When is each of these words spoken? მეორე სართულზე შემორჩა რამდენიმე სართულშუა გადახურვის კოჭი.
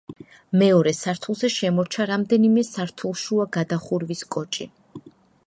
მეორე 0.61 0.93
სართულზე 0.99 1.49
შემორჩა 1.55 2.07
რამდენიმე 2.13 2.65
სართულშუა 2.71 3.47
გადახურვის 3.59 4.27
კოჭი. 4.37 4.69